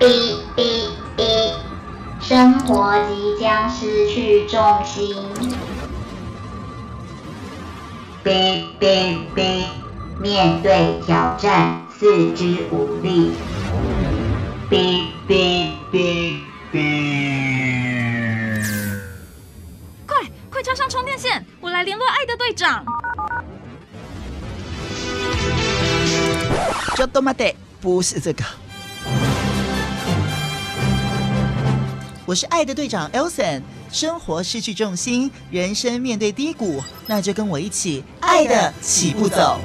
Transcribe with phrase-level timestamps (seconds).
[0.00, 0.06] 哔
[0.56, 1.52] 哔哔，
[2.22, 5.14] 生活即将失去重心。
[8.24, 9.66] 哔哔哔，
[10.18, 13.32] 面对挑战，四肢无力。
[14.70, 16.38] 哔哔哔
[16.72, 18.62] 哔，
[20.06, 20.16] 快
[20.50, 22.82] 快插上充电线，我来联络爱的队长。
[26.96, 27.44] 就多玛德，
[27.82, 28.42] 不是这个。
[32.30, 39.58] 我是爱的队长 Elson，生活失去重心，人生面对低谷，那就跟我一起爱的起步走。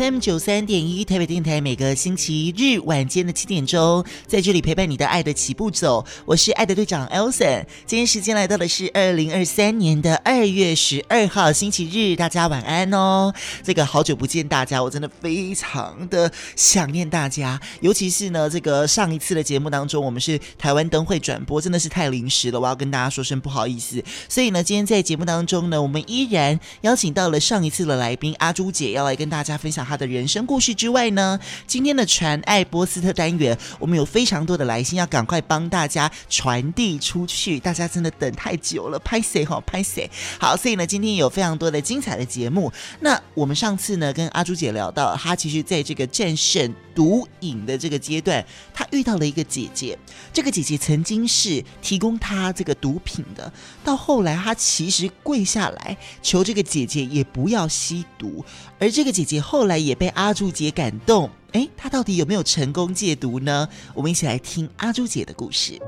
[0.00, 7.66] M 九三点一台北电台，每个星期日晚间的七点钟，在这里陪伴你的爱的起步走，我是爱的队长 Elson。
[7.84, 13.30] 今天时间来到的是二零二三年的二月十二号星期日，大家晚安哦。
[13.62, 24.02] 这个好久不见大家，我真的非常的想念大家，尤其是呢，这个上一次的节目当中，我们是台湾灯会转播，真的是太临时了，我要跟大家说声不好意思。
[24.30, 29.89] 所以呢，今天在节目当中呢，我们依然邀请到了上一次的来宾阿朱姐，要来跟大家分享。
[29.90, 37.58] 他的人生故事之外呢，今天的传爱波斯特单元，我们有非常多的来信要赶快帮大家传递出去。
[37.58, 40.08] 大家真的等太久了，拍谁哈拍谁。
[40.38, 42.72] 好，所以呢，今天有非常多的精彩的节目。
[43.00, 49.98] 那我们上次呢，跟阿朱姐聊到，她其实在这个战胜毒瘾的这个阶段，她遇到了一个姐姐。
[50.32, 58.44] 这个姐姐曾经是提供她这个毒品的，到后来她其实跪下来求这个姐姐也不要吸毒。
[58.78, 63.68] 而这个姐姐后来也被阿朱姐感动，诶，她到底有没有成功戒毒呢？
[63.94, 65.80] 我们一起来听阿朱姐的故事。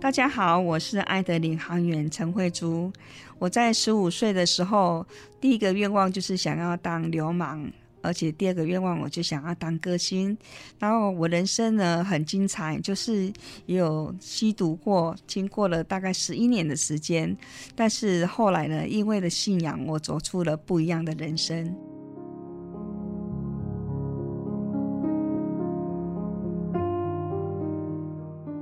[0.00, 2.90] 大家好，我是爱的领航员陈慧珠。
[3.38, 5.04] 我在十五岁的时候，
[5.38, 7.70] 第一个愿望就是想要当流氓。
[8.02, 10.36] 而且第二个愿望，我就想要当歌星。
[10.78, 13.32] 然后我人生呢很精彩，就是
[13.66, 17.36] 也有吸毒过，经过了大概十一年的时间。
[17.74, 21.76] 但是后来呢，因为了信仰，我走出了不一样的人生。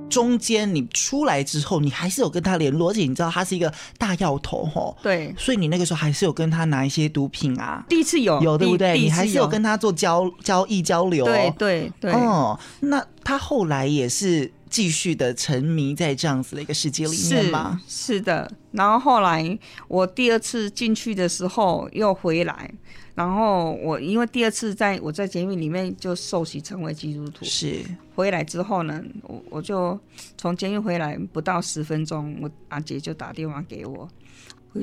[0.09, 7.85] 中间你出来之后，你还是有跟他联络，而且你知道他是一个大药头吼，对，所以你那个时候还是有跟他拿一些毒品啊。
[7.89, 8.97] 第一次有，有对不对？
[8.97, 11.25] 你还是有跟他做交交易交流。
[11.25, 12.11] 对对对。
[12.13, 17.81] 哦，那他后来也是继续的沉迷在这样子的一个世界里面吗？
[17.87, 18.49] 是，是的。
[18.71, 19.57] 然后后来
[19.87, 22.71] 我第二次进去的时候又回来。
[23.17, 27.83] 然后我因为第二次在我在监狱里面就受洗成为基督徒，是
[28.13, 29.99] 回来之后呢，我我就
[30.37, 34.07] 从监狱回来不到十分钟，我阿姐就打电话给我。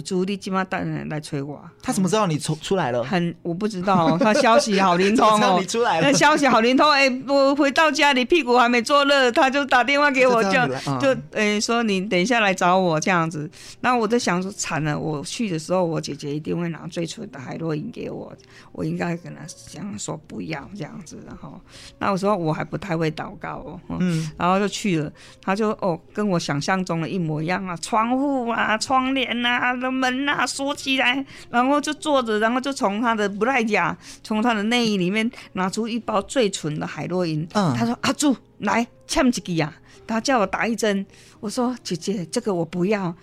[0.00, 1.60] 朱莉今晚带人来催我。
[1.82, 3.04] 他怎么知道你出出来了？
[3.04, 5.56] 很，我不知道，他消息好灵通哦。
[5.60, 6.90] 你出来了，那消息好灵通。
[6.90, 10.66] 哎，我回到家里屁股还没坐热，他就打电话给我，叫
[10.98, 13.50] 就哎说你等一下来找我这样子。
[13.80, 18.32] 那我在想说惨了，我去的时候我姐姐一定会拿最纯的海洛因给我，
[18.72, 21.18] 我应该跟他讲说不要这样子。
[21.26, 21.60] 然后
[21.98, 25.12] 那我说我还不太会祷告哦，嗯，然后就去了，
[25.42, 29.74] 他就哦跟我想象中的一模一样啊，窗户啊，窗帘啊。
[29.90, 37.46] 门啊锁起来，然后就坐着，然后就从他的布莱甲，从他的内衣里面拿出一包最纯的海洛因。
[37.54, 39.72] 嗯，他说：“阿朱，来，签一个呀？”
[40.06, 41.04] 他叫我打一针。
[41.40, 43.14] 我说：“姐姐，这个我不要。”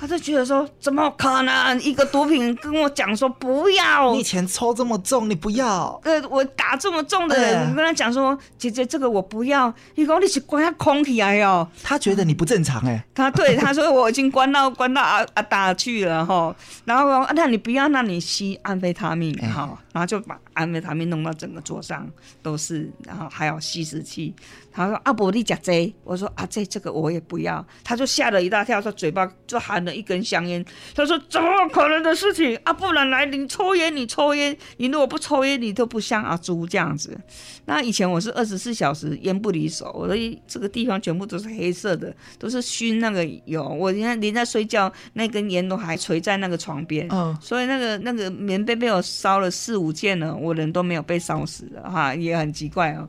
[0.00, 4.12] 他就觉得说，怎么可能一个毒品跟我讲说不要？
[4.12, 6.00] 你以前抽这么重，你不要？
[6.04, 9.72] 呃，我打这么重的人，我跟他讲说，姐姐这个我不要。
[9.96, 11.68] 你说你是关下空起来哦？
[11.82, 13.04] 他觉得你不正常哎、欸。
[13.14, 16.56] 他对他说我已经关到关到阿阿达去了哈。
[16.86, 19.78] 然后啊，那你不要，那你吸安非他命哈。
[19.92, 22.08] 然后就把安非他命弄到整个桌上
[22.42, 24.34] 都是，然后还有吸食器。
[24.72, 30.64] 他说：“阿伯，你假这？”我说：“啊，这这个我也不要。”他就吓了一大跳，说嘴巴就含了一根香烟。
[30.94, 32.72] 他说：“怎么可能的事情啊？
[32.72, 37.18] 不然来，你抽烟，你抽烟，你如果不抽烟，你都不像阿朱这样子。”
[37.66, 40.16] 那以前我是二十四小时烟不离手，我的
[40.46, 43.66] 这个地方全部都是黑色的，都是熏那个油。
[43.66, 47.08] 我连连在睡觉，那根烟都还垂在那个床边。
[47.10, 53.08] 嗯，所以那个那个棉被被我烧了四五件呢，我人都没有被烧死的哈，也很奇怪哦。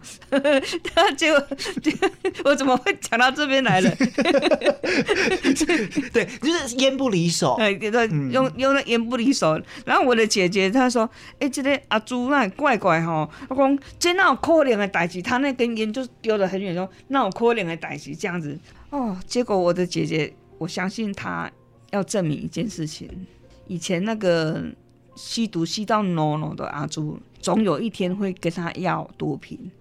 [0.95, 1.27] 他 就。
[2.45, 3.89] 我怎么会讲到这边来了？
[6.13, 7.55] 对，就是烟不离手。
[7.57, 7.73] 对，
[8.31, 9.59] 用用那烟不离手。
[9.85, 11.09] 然后我的姐姐她说
[11.39, 18.57] ：“哎、欸，这个阿朱那怪怪哈。”我讲这那有可怜的代志，他那根烟就丢得很远，说那有可怜的代志这样子。
[18.89, 21.51] 哦，结果我的姐姐，我相信她
[21.91, 23.09] 要证明一件事情：
[23.67, 24.63] 以前那个
[25.15, 29.71] 吸毒吸到 no no 的阿朱，总有一天会跟他要毒品。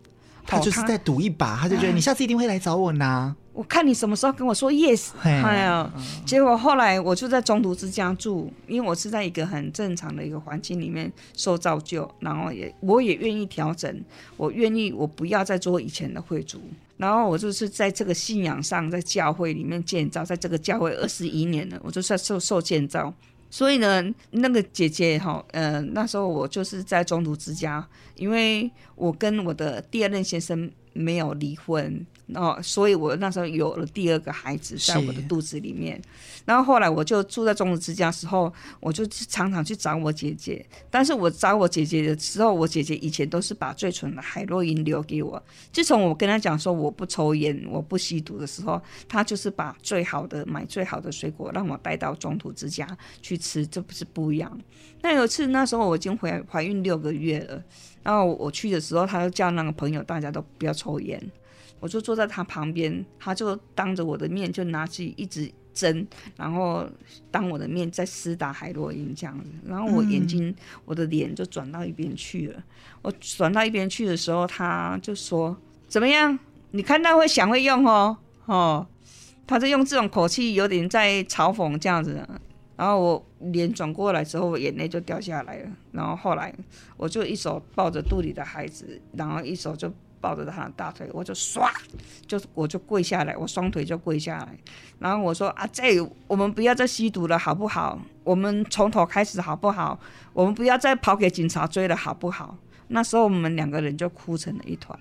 [0.47, 3.33] 他就是在赌一把，他就觉得你下次一定会来找我拿。
[3.53, 5.11] 我看你什么时候跟我说 yes。
[5.23, 5.89] 哎呀，
[6.27, 14.03] 结果后来我就在中途之家住，因为我是在一个很正常的一个环境里面受造就，然后也我也愿意调整，
[14.37, 16.61] 我愿意我不要再做以前的会主，
[16.97, 23.13] 然后我就是在这个信仰上，在教会里面建造，在这个教会二十一年了，我就在受受建造。
[23.51, 32.07] 所以呢，那个姐姐哈，呃，那时候我就是在中途之家，因为我跟我的第二任先生没有离婚。
[32.35, 36.01] 哦，所以我那时候有了第二个孩子在我的肚子里面，
[36.45, 40.65] 然后后来我就住在中途之家的时候，我就常常去找我姐姐。
[40.91, 45.43] 但是我找我姐姐的时候，我姐姐以前都是把最纯的海洛因留给我。
[45.73, 52.87] 自从我跟她讲说我不抽烟、我不吸毒的时候，她就是把最好的买最好的水果让我带到中途之家
[53.23, 54.59] 去吃，这不是不一样。
[55.03, 57.63] 那有一次那时候我已经怀怀孕六个月了，
[58.03, 61.21] 然后我去的时候，她就叫那个朋友大家都不要抽烟。
[61.81, 66.07] 我就坐在他旁边，他就当着我的面就拿起一支针，
[66.37, 66.87] 然后
[67.31, 70.55] 当我的面在施打海洛因这样子，然后我眼睛、嗯、
[70.85, 72.63] 我的脸就转到一边去了。
[73.01, 75.57] 我转到一边去的时候，他就说
[75.89, 76.39] ：“怎么样？
[76.73, 78.87] 你看到会想会用哦，哦。”
[79.47, 82.25] 他就用这种口气，有点在嘲讽这样子。
[82.77, 85.71] 然后我脸转过来之后，眼泪就掉下来了。
[85.93, 86.55] 然后后来
[86.97, 89.91] 我就一手抱着肚里的孩子，然后一手就。
[90.21, 91.71] 抱着他的大腿，我就唰，
[92.27, 94.49] 就我就跪下来，我双腿就跪下来，
[94.99, 97.99] 然后我说啊，这我们不要再吸毒了，好不好？
[98.23, 99.99] 我们从头开始，好不好？
[100.35, 102.57] 我们不要再跑给警察追了，好不好？
[102.89, 104.99] 那时候我们两个人就哭成了一团，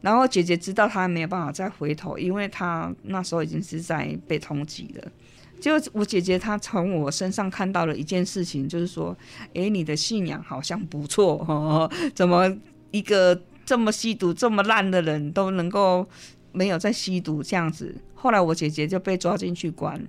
[0.00, 5.12] 然后姐姐知道她没有办法再回头，因为她那时候已经是在被通缉了。
[5.60, 9.14] 就我姐姐她从我身上看到了一件事情，就是说，
[9.52, 12.50] 诶，你的信仰好像不错哦，怎么
[12.90, 13.38] 一个。
[13.66, 16.08] 这么吸毒这么烂的人都能够
[16.52, 20.00] 没有再吸毒这样子，后来我姐姐就被抓进去关。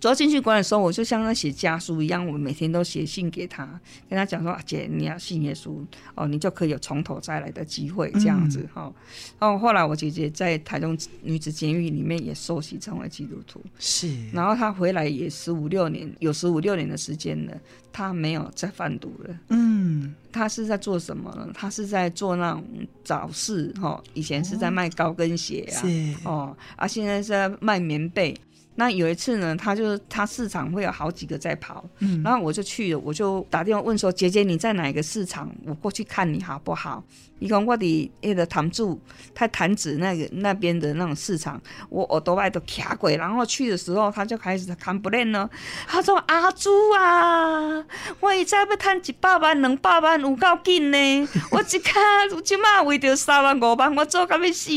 [0.00, 3.64] 抓进去关的时候，我就像在写家书一样，我每天都写信给他，
[4.08, 5.76] 跟他讲说：“啊、姐，你要信耶稣
[6.14, 8.92] 哦，你就可以有从头再来的机会。”这样子哈。
[9.38, 14.30] 然后后来我姐姐在台中女子监狱里面也受洗成为基督徒，是。
[14.32, 17.52] 然后她回来也十五六年，有十五六年的时间了，
[17.92, 19.38] 她没有再贩毒了。
[19.48, 21.48] 嗯，她是在做什么呢？
[21.52, 22.64] 她是在做那种
[23.02, 28.34] 早市哈，以前是在卖高跟鞋啊，是哦，啊，现在是在卖棉被。
[28.76, 35.50] 那有一次呢，他就是他市场会有好几个在跑，嗯，然后我就去了，我就打电话问说：“姐姐你在哪个市场？
[35.64, 37.02] 我过去看你好不好？”
[37.40, 38.96] 伊讲我伫迄个潭子，
[39.34, 41.60] 他潭子那个那边的那种市场，
[41.90, 45.48] 我耳朵外都卡鬼，然后去的时候他就开始看不认了。
[45.86, 47.84] 他说：“阿朱啊，
[48.20, 52.00] 我一再要赚一百万、两百万有够紧呢， 我一卡
[52.34, 54.70] 我即马为着三万五万，我做到要死。”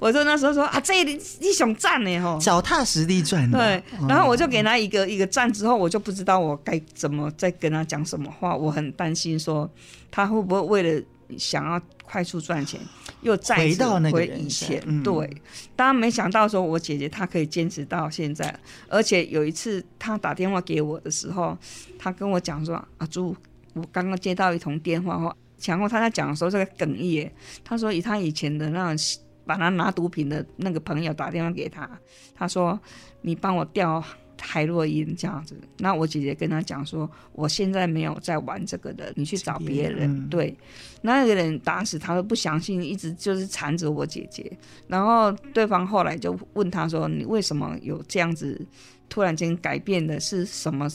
[0.00, 9.68] 我说那时候说：“啊，这你你想赚呢吼，脚踏实地赚。”对，然后我就给他一个一个赞之后，我就不知道我该怎么再跟他讲什么话，我很担心说
[10.10, 11.02] 他会不会为了。
[11.38, 12.78] 想要快速赚钱，
[13.22, 15.28] 又再回到那个以前，嗯、对。
[15.74, 18.54] 当然没想到说，我姐姐她可以坚持到现在，
[18.88, 21.56] 而且有一次她打电话给我的时候，
[21.98, 23.34] 她跟我讲说：“阿朱，
[23.72, 27.32] 我刚刚接到一通电话，后然后她在讲的时候，这个哽咽。
[27.64, 31.88] 她说以她以前的那种把他拿毒品的那个朋友打电话给他，
[32.34, 32.78] 他说
[33.20, 34.02] 你帮我调。”
[34.46, 40.10] 海洛因这样子，那我姐姐跟他讲说，我现在没有在玩这个的，你去找别人。
[40.10, 40.54] 嗯、对，
[41.00, 44.52] 那个人打死他都不相信，一直就是缠着我姐姐。
[44.86, 48.60] 然后对方后来就问他说：“你为什么有这样子
[49.08, 50.20] 突然间改变的？
[50.20, 50.88] 是什么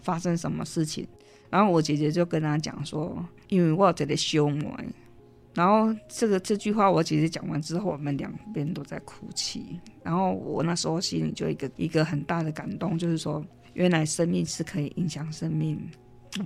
[0.00, 1.06] 发生什么事情？”
[1.50, 4.74] 然后我姐姐就跟他讲说，因为我在这修魔。
[5.54, 9.78] 然后这个这句话我其实讲完之后，我们两边都在哭泣。
[10.02, 13.44] 然后我那时候心里就一个一个很大的感动，就是说，
[13.74, 15.80] 原来生命是可以影响生命。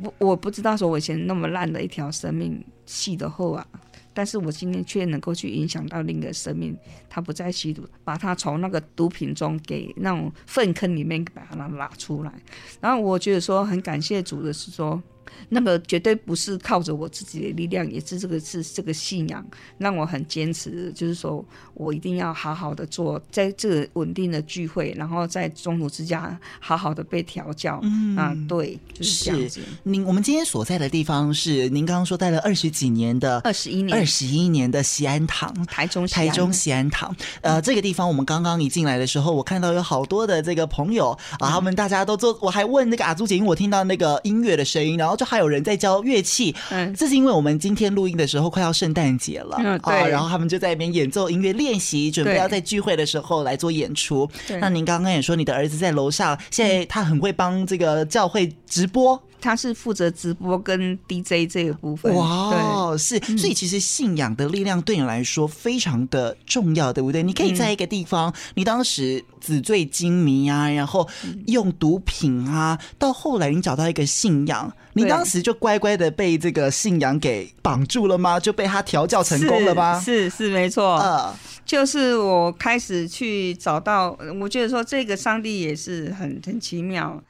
[0.02, 3.66] 我我不知道说我以前那么烂的一条生命吸的后啊。
[4.12, 6.76] 但是我今天却能够去影响到另一个生命，
[7.08, 12.32] 他不再吸毒，把他从那个毒品中给那种粪坑里面把他拉出来。
[12.80, 15.02] 然后我觉得说很感谢主的是说。
[15.48, 19.44] 那么绝对不是靠着我自己的力量，也是这个是这个信仰
[19.78, 21.44] 让我很坚持，就是说
[21.74, 27.80] 我一定要好好的做，在这个稳定的聚会，然后在中途之家好好的被调教。
[27.82, 29.60] 嗯啊，对，就是这样子。
[29.82, 37.14] 您我们今天所在的地方是您刚刚说待了二十几年的二十一年，二十一年的西安堂，台中台中西安堂。
[37.40, 54.26] 呃，这个地方我们刚刚一进来的时候，我看到有好多的这个朋友啊，他们大家都坐，我还问那个阿朱姐，因为我听到那个音乐的声音，然后就还有人在教乐器，嗯，这是因为我们今天录音的时候快要圣诞节了，嗯，对，然后他们就在那边演奏音乐练习，准备要在聚会的时候来做演出。
[54.60, 59.20] 那您刚刚也说你的儿子在楼上，现在他很会帮这个教会直播。
[59.40, 62.14] 他是负责直播跟 DJ 这个部分。
[62.14, 67.22] 哇，是，所以其实信仰的力量对你来说非常的重要，对不对？
[67.22, 71.08] 你可以在一个地方，你当时纸醉金迷啊，然后
[71.46, 78.38] 用毒品啊，到后来你找到一个信仰，你当时就乖乖的被这个信仰给绑住了吗？
[78.38, 80.00] 就被他调教成功了吗？
[80.00, 87.22] 是是，是没错，呃，就是我开始去找到，我觉得说这个上帝也是很很奇妙。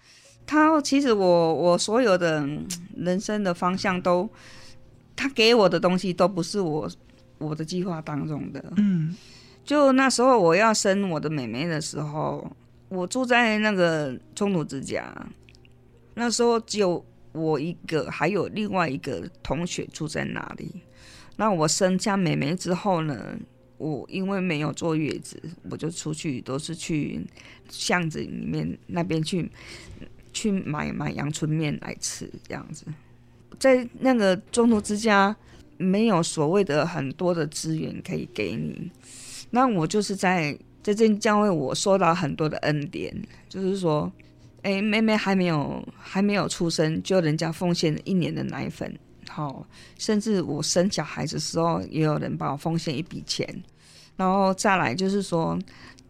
[0.50, 2.48] 他其实我我所有的
[2.96, 4.26] 人生的方向都，
[5.14, 6.90] 他给我的东西都不是我
[7.36, 8.64] 我的计划当中的。
[8.78, 9.14] 嗯，
[9.62, 12.50] 就那时候我要生我的妹妹的时候，
[12.88, 15.14] 我住在那个中途之家，
[16.14, 20.80] 那时候只有我一个，还有另外一个同学住在那里。
[21.36, 23.36] 那我生下妹妹之后呢，
[23.76, 25.38] 我因为没有坐月子，
[25.70, 27.20] 我就出去都是去
[27.68, 29.52] 巷子里面那边去。
[30.38, 32.84] 去买买阳春面来吃，这样子，
[33.58, 35.34] 在那个中途之家
[35.76, 38.88] 没有所谓的很多的资源可以给你，
[39.50, 43.12] 那我就是在在这教会，我受到很多的恩典，
[43.48, 44.12] 就是说，
[44.62, 48.96] 哎、妹妹还没有还没有出生，就人家奉献一年的奶粉，
[49.28, 49.66] 好，
[49.98, 53.44] 甚至我生小孩子的时候，也有人帮我奉献一笔钱，
[54.16, 55.58] 然后再来就是说，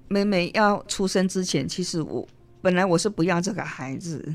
[0.09, 2.29] 妹妹要出生之前，其实我。
[2.61, 4.35] 本来我是不要这个孩子，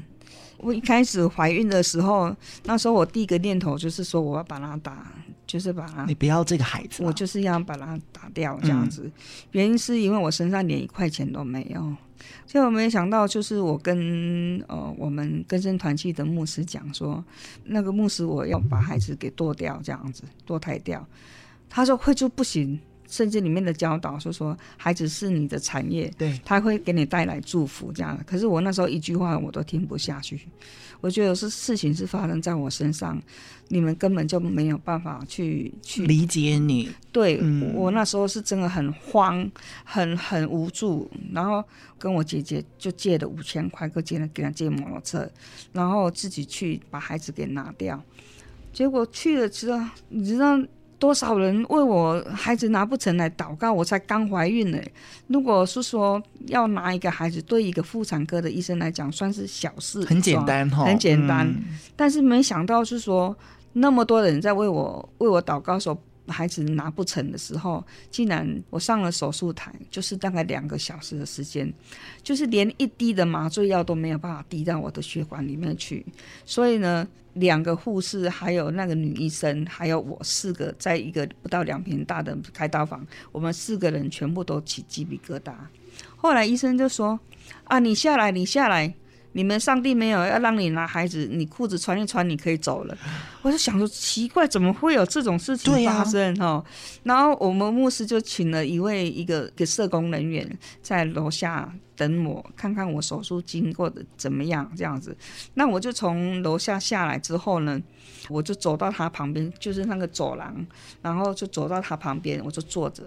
[0.58, 5.12] 我一开始怀孕的时候，那时候我第一个念头就是说我要把他打，
[5.46, 6.06] 就是把他。
[6.06, 9.04] 你不要这个孩子，我就是要把他打掉这样子。
[9.06, 9.12] 嗯、
[9.52, 11.96] 原因是因为我身上连一块钱都没有，
[12.46, 17.24] 结果没想到就是我跟呃我们跟生团契的牧师讲说，
[17.66, 21.06] 那个牧师我要把孩子给剁掉这样子，堕胎掉，
[21.70, 22.80] 他说会就不行。
[23.14, 28.20] 圣经里面的教导是说，孩子是你的产业，对，他会给你带来祝福这样。
[28.26, 30.42] 可是我那时候一句话我都听不下去，
[31.00, 33.22] 我觉得是事情是发生在我身上，
[33.68, 36.90] 你们根本就没有办法去去理解你。
[37.12, 39.48] 对、嗯、我那时候是真的很慌，
[39.84, 41.64] 很很无助，然后
[42.00, 45.30] 跟我姐姐就借了五千块，给借了给她借摩托车，
[45.72, 48.04] 然后自己去把孩子给拿掉。
[48.74, 50.60] 结果去了之后，你知道。
[51.04, 53.74] 多少人为我孩子拿不成来祷告？
[53.74, 54.80] 我才刚怀孕呢。
[55.28, 61.46] 如果是说要拿一个孩子，对一个妇产科的医生来讲，算是小事，很简单哈，很简单。
[61.46, 63.36] 嗯、但是没想到是说，
[63.74, 65.98] 那么多人在为我为我祷告说。
[66.28, 71.72] 孩子拿不成的时候，竟然我上了手术台，就是大概两个小时的时间，
[72.22, 76.06] 就是连一滴的麻醉药都没有办法滴到我的血管里面去。
[76.46, 85.54] 所以呢，两个护士，还有那个女医生，还有我四个，在一个不到两平大的开刀房，我们四个人全部都起鸡皮疙瘩。
[86.16, 87.20] 后来医生就说
[87.66, 88.94] ：“啊，你下来，你下来。”
[89.34, 92.98] 你们上帝没有要让你拿孩子，你裤子穿一穿，你可以走了。
[93.42, 96.36] 我就想说奇怪，怎么会有这种事情发生？
[96.36, 96.64] 哈、啊，
[97.04, 105.16] 然后我们牧师就请了一位一个给社工人员在楼下等我，看看我手术经过的怎么样这样子。
[105.56, 107.82] 那我就从楼下下来之后呢，
[108.30, 110.66] 我就走到他旁边，就是那个走廊，
[111.02, 113.04] 然后就走到他旁边，我就坐着。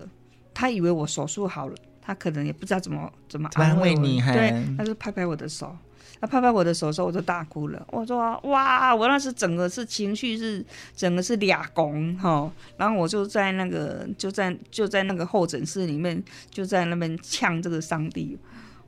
[0.52, 5.76] 他以为我手术好了，他可能也不知道怎么怎么安慰你，对，他就拍拍我的手。
[6.20, 7.87] 他拍拍我的手的时候，我就大哭了。
[7.90, 10.64] 我说：“哇，我那时整个是情绪是
[10.96, 18.38] 整个是俩拱哈。”然后我就在那个就在就在那个候诊室里面，就在那边呛这个上帝。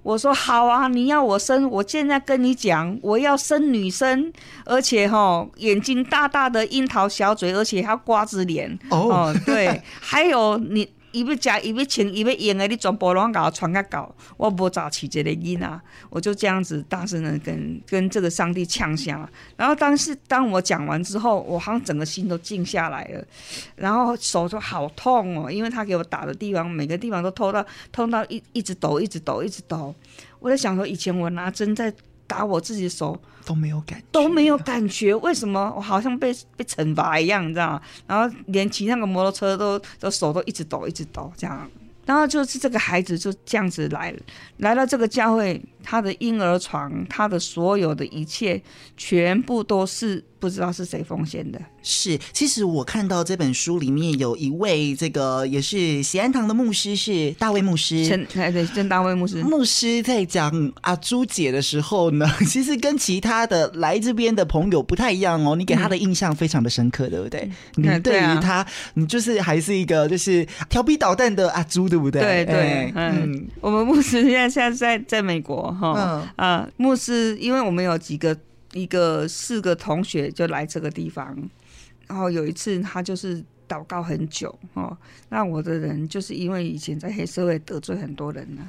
[0.02, 4.32] 我说好啊，你要我生，我现在跟你讲，我要生女生，
[4.64, 8.78] 而且哈眼睛大大的樱桃小嘴，而且还要瓜子脸。
[8.88, 9.12] Oh.
[9.12, 10.88] 哦，对， 还有你。
[11.12, 19.26] 伊要食，伊要穿，伊要用的，你全部拢甲我传个稿，我无咋起这个音啊，我就这样子大声的跟跟这个上帝呛声。
[19.56, 23.24] 然后当时当我讲完之后，我好像整个心都静下来了，
[23.76, 29.94] 然后手就好痛哦，因为他给我打的地方每个地方都痛到痛到一一直抖，一直抖，一直抖。
[30.40, 31.92] 我在想说，以前我拿针在。
[32.28, 37.82] 打我自己的手都没有感觉，都没有感觉，为什么我好像被被惩罚一样，你知道吗？
[38.06, 41.68] 然后连骑那个摩托车都都手都一直抖，一直抖这样。
[42.04, 44.18] 然后就是这个孩子就这样子来了，
[44.58, 48.60] 来到这个教会，他的婴儿床，他的所有的一切，
[48.94, 51.58] 全部都是不知道是谁奉献的。
[51.82, 58.06] 是，其实我看到这本书里面有一位这个也是喜安堂的牧师，是大卫牧师。
[58.06, 59.42] 陈哎对，陈大卫牧师。
[59.42, 60.52] 牧师在讲
[60.82, 65.56] 阿朱姐的时候呢， 其实跟其他的来这边的朋友不太一样哦。
[65.56, 67.48] 你给他的印象非常的深刻，对不对？
[67.78, 72.20] 嗯、你对于他，你就是还是一个就是调皮捣蛋的阿朱，对不对？
[72.20, 78.36] 对对，嗯，嗯我们牧师现在现在在在美国哈，嗯啊，牧师，因为我们有几个
[78.72, 81.36] 一个四个同学就来这个地方。
[82.06, 84.96] 然后有一次，他就是祷告很久哦。
[85.28, 88.62] 那我的人就是因为以前在黑社会得罪很多人呢，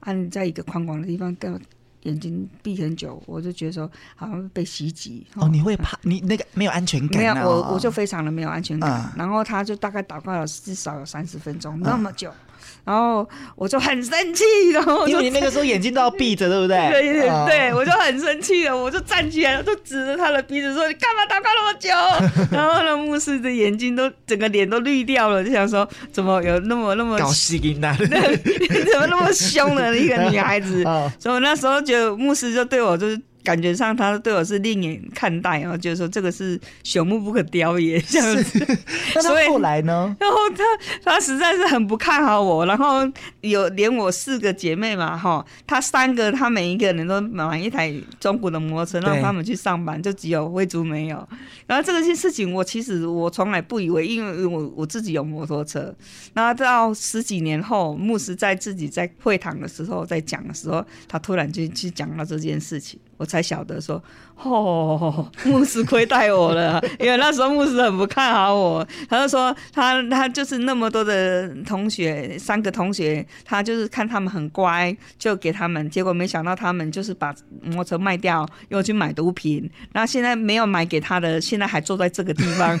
[0.00, 1.60] 啊，你在一个宽广的地方，跟
[2.04, 5.48] 眼睛闭很久，我就觉得说好像被袭击哦，哦。
[5.50, 5.98] 你会怕？
[6.02, 7.18] 你那个没有安全感？
[7.18, 8.90] 没有，我我就非常的没有安全感。
[9.04, 12.30] 嗯、然后他就大概祷告了至少有三十分钟，那么久。
[12.30, 12.45] 嗯
[12.86, 16.76] 然后我就很生气，然后因为你那个时候眼睛都要闭着，对不对？
[16.88, 21.90] 对对对，我就很生气了，我就站起来，我就指着他的鼻子说：“你干嘛祷告那么久？”
[22.56, 27.92] 然后呢，牧师的眼睛都整个脸都绿掉了，就想说：“怎么有那么那么搞事情的？
[27.98, 30.84] 怎么那么凶的一个女孩子？”
[31.18, 33.20] 所以我那时候觉得牧师就对我就是。
[33.46, 38.58] 感觉上他对我是另眼看待，然后就是说这个是朽木不可雕也这样子。
[39.22, 40.16] 所以后来呢？
[40.18, 40.64] 然后他
[41.04, 43.08] 他实在是很不看好我，然后
[43.42, 51.28] 有连我四个姐妹嘛，哈，他三个他每一个人都买一台中古的摩托车让他们去上班，就只有慧珠没有。
[51.68, 55.94] 然后这个件事情我其实我从来不以为，因为我我自己有摩托车。
[56.34, 62.98] 然后到十几年后，牧师在自己在会堂的时候在讲的时候，他突然就去讲到这件事情。
[63.16, 64.02] 我才晓得说，
[64.42, 68.86] 哦， 牧师亏待我了， 因为那时候牧师很不看好我。
[69.08, 75.88] 他就说他他就是那么多的同学，三个同学，他就是看他们很乖，就给他们。
[75.88, 79.68] 结果没想到他们就是把摩托车卖掉，又去买毒品。
[79.92, 82.78] 然后现在没有买给他的，现在还坐在这个地方，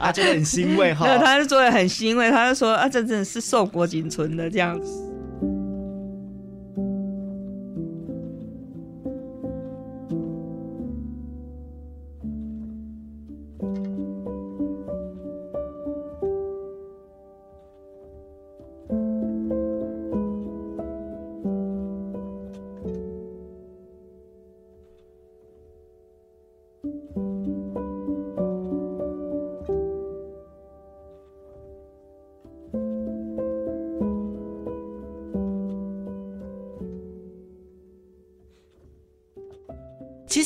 [0.00, 1.06] 他 觉得很欣慰哈。
[1.06, 5.17] 对，他就坐得很欣慰，他就说啊，这真的是硕果仅存的这样子。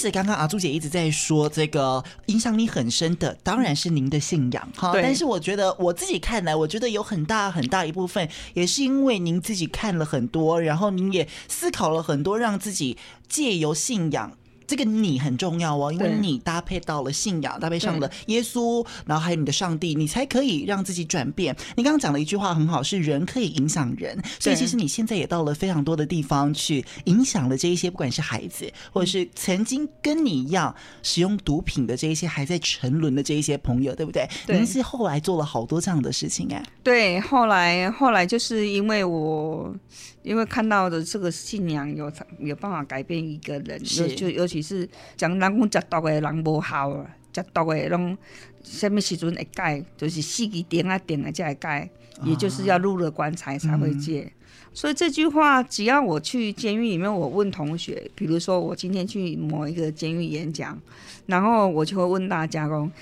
[0.03, 4.93] 实刚刚阿朱姐一直在说，这个影响你很深的，当然是您的信仰哈。
[4.95, 14.37] 但是我觉得我自己看来，我觉得有很大很大一部分，也是因为您自己看了很多，然后您也思考了很多，让自己借由信仰。
[14.73, 21.55] 这个你很重要哦，因为你搭配到了信仰，搭配上了耶稣，然后还有你的上帝，你才可以让自己转变。
[21.77, 34.27] 你刚刚讲了一句话很好，是人可以影响人，所以其实你现在也到了非常多的地方去影响了这一些，不管是孩子，或者是曾经跟你一样使用毒品的这一些还在沉沦的这一些朋友，对不对？
[34.47, 34.57] 对。
[34.57, 36.65] 您是后来做了好多这样的事情哎。
[36.83, 39.75] 对，后来后来就是因为我。
[40.23, 48.17] 因为看到的这个信仰有有办法改变一个人，尤就尤其是讲人讲食毒的人无好啊，食毒的拢
[48.63, 51.91] 什么时阵会改，就是死期点啊点了才会改，
[52.25, 54.23] 也就是要入了棺材才会戒。
[54.23, 54.33] 嗯、
[54.73, 60.81] 所以这句话，只要我去监狱里面，我问同学，比如说我今天去某一个监狱演讲，
[61.27, 62.93] 然后我就会问大家讲，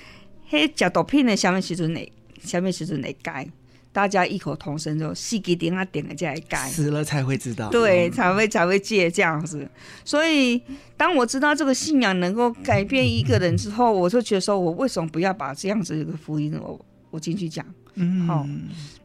[0.49, 2.11] 嘿，食毒品的什么时阵会，
[2.43, 3.47] 什么时阵会改？
[3.93, 9.69] 大家异口同声说：“死给点啊点了再来改，死了才会知道，对，才会才会戒这样子。
[10.05, 10.63] 所以，
[10.97, 17.67] 当我知道这个信仰能够改变一个人之后，我就觉得说，我为什么不要把这样子一个福音我我进去讲？
[17.95, 18.47] 嗯，好。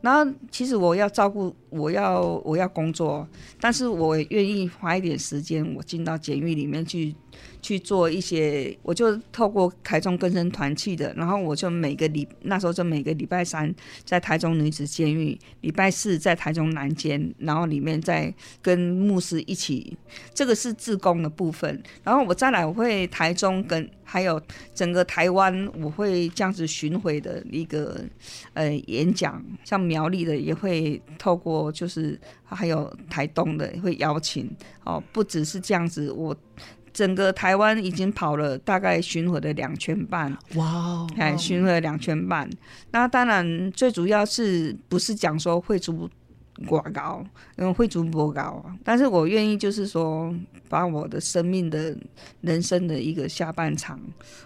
[0.01, 3.27] 然后其实我要照顾，我要我要工作，
[3.59, 7.15] 但是我愿意花一点时间，我进到监狱里面去。
[7.65, 13.73] 去做一些，我就透过台中更生团去的，然后我就每个礼那时候就每个礼拜三
[14.03, 19.97] 在台中女子监狱，礼拜四在台中男监，然后里面再跟牧师一起，
[20.31, 21.81] 这个是自工的部分。
[22.03, 24.39] 然后我再来我会台中跟还有
[24.75, 27.99] 整个台湾，我会这样子巡回的一个
[28.53, 34.47] 呃演讲，像苗栗的也会透过，就是还有台东的会邀请
[34.83, 36.37] 哦，不只是这样子我。
[36.95, 42.49] 整个台湾已经跑了大概巡回的两圈半，哇哎，巡回两圈半。
[42.91, 46.09] 那当然最主要是不是讲说会出
[46.65, 47.21] 广告，
[47.57, 50.33] 因为会出广告，但是我愿意就是说
[50.69, 51.93] 把我的生命的
[52.39, 53.99] 人生的一个下半场，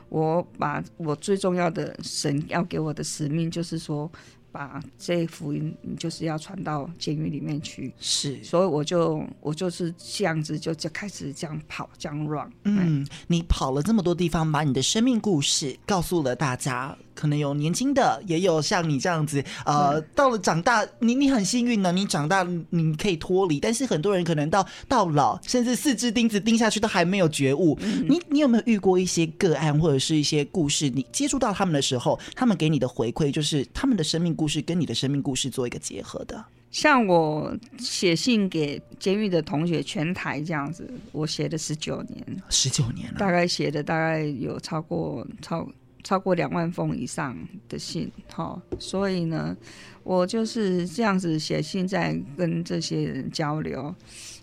[0.09, 4.11] 我把我最重要的神要给我的使命就是说。
[4.51, 12.51] 把这福音，你就是要传到监狱里面去，是，所以我就我就是这样子，就就开始这样跑，这样 run。
[12.63, 16.97] 嗯，你跑了这么多地方，把你的生命故事告诉了大家。
[17.19, 27.77] 可能有年轻的，也有像你这样子，呃，到了长大，你你很幸运呢，你长大你可以脱离，但是很多人可能到到老，甚至四只钉子钉下去都还没有觉悟。
[27.81, 30.89] 嗯、你你有没有遇过一些个案或者是一些故事？
[30.89, 36.41] 你接触到他们的时候，他们给你的回馈就是他们的生命故事跟你的生命故事做一个结合的。
[36.71, 45.67] 像我写信给监狱的同学，全台这样子，我写了十九年，十九年了，大概写的大概有超过超。
[46.03, 49.55] 超过两万封以上的信，哈，所以呢，
[50.03, 53.93] 我就是这样子写信，在跟这些人交流。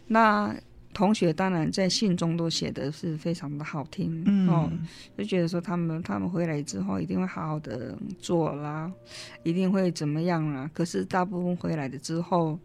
[0.06, 0.54] 那
[0.92, 4.70] 同学当然在信中都写的是非常的好听，嗯、哦，
[5.16, 8.90] 就觉得说他们他们回来之后一定会好好的做啦，
[9.42, 10.70] 一定会怎么样啦。
[10.72, 12.58] 可是大部分回来的之后，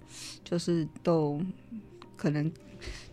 [0.43, 1.41] 就是都
[2.17, 2.51] 可能。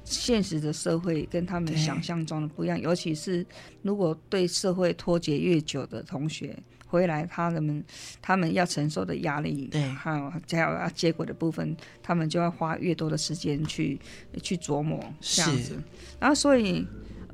[0.08, 3.44] 现实的社会跟他们想象中的不一样，尤其是
[3.82, 7.84] 如果对社会脱节越久的同学回来，他们
[8.22, 14.00] 他们要承受的压力，对，还有还有要接轨的部分，他们就要花越多的时间去
[14.42, 15.82] 去琢磨这样子，是
[16.18, 16.86] 然后所以。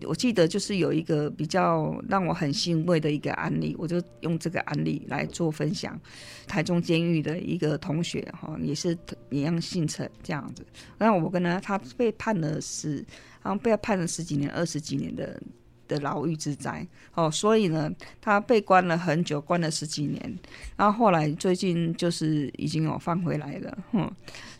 [0.06, 5.98] 我记得就是有一个比较让我很欣慰的一个案例，我就用这个案例来做分享。
[6.46, 8.96] 台中监狱的一个同学哈，也是
[9.30, 10.64] 一样姓陈这样子。
[10.98, 12.96] 然后我跟他，他被判了十，
[13.42, 15.40] 然后被判了十几年、二十几年的
[15.88, 16.86] 的牢狱之灾。
[17.14, 17.90] 哦，所以呢，
[18.20, 20.38] 他被关了很久，关了十几年。
[20.76, 24.10] 然后后来最近就是已经有放回来了，哼。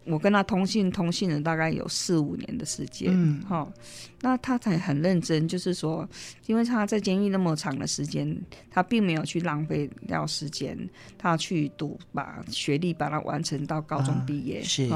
[0.06, 3.72] 我跟他通信，通信了大概有四五年的时间，嗯，好，
[4.20, 6.06] 那他才很认真，就是说，
[6.46, 8.36] 因为他在监狱那么长的时间，
[8.70, 10.78] 他并没有去浪费掉时间，
[11.16, 14.88] 他去读，把学历把它完成到高中毕业，啊、是，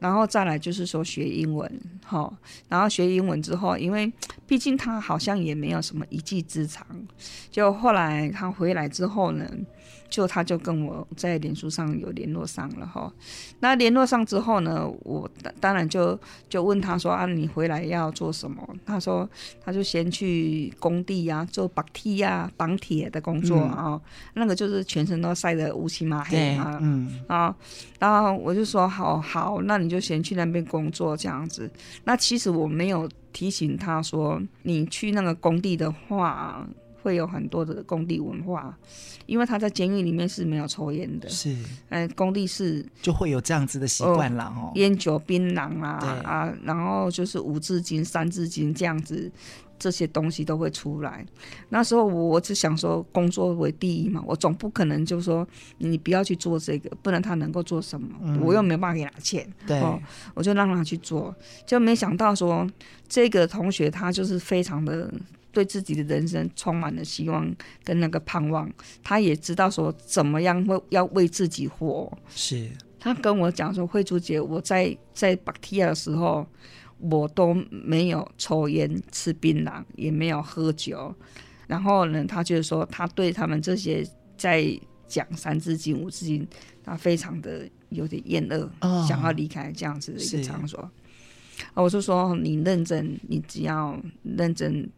[0.00, 2.36] 然后再来就是说学英文，哦，
[2.68, 4.12] 然后学英文之后，因为
[4.46, 6.84] 毕竟他好像也没有什么一技之长，
[7.50, 9.48] 就后来他回来之后呢。
[10.08, 13.12] 就他就跟我在脸书上有联络上了哈，
[13.60, 18.66] 那联络上之后呢，我当然就就问他说啊，你回来要做什么？
[18.86, 19.28] 他说
[19.62, 24.00] 他就先去工地呀、啊，做绑梯呀、绑铁的工作啊，嗯、
[24.34, 27.54] 那个就是全身都晒得乌漆嘛黑啊，嗯啊，
[27.98, 31.70] 然后我就说好好，那你就先去那边工作这样子。
[32.04, 36.66] 那其实我没有提醒他说，你去那个工地的话。
[37.02, 38.76] 会有很多的工地文化，
[39.26, 41.56] 因为他在监狱里面是没有抽烟的，是，
[41.88, 49.30] 哎，工地是就会有这样子的习惯了哦，烟酒槟榔啊啊，然后就是五字经、三字经这样子，
[49.78, 51.24] 这些东西都会出来。
[51.68, 55.46] 那时候我只想说工作为第一嘛，我总不可能就说
[55.78, 58.08] 你不要去做这个，不然他能够做什么？
[58.22, 60.00] 嗯、我又没有办法给他钱，对、哦，
[60.34, 61.34] 我就让他去做，
[61.64, 62.68] 就没想到说
[63.08, 65.12] 这个同学他就是非常的。
[65.58, 68.70] 对自己的人生充满了希望跟那个盼望，
[69.02, 72.16] 他也知道说怎么样会要为自己活。
[72.32, 76.46] 是他跟我讲说，慧珠姐，我在在巴提亚的时候，
[77.00, 81.12] 我都没有抽烟、吃槟榔，也没有喝酒。
[81.66, 84.64] 然后呢，他就是说，他对他们这些在
[85.08, 86.46] 讲三字经、五字经，
[86.84, 90.80] 他非常的有点厌恶，哦、想要离开这样子的一个场所。
[90.80, 94.88] 是我就说，你认真，你只要认真。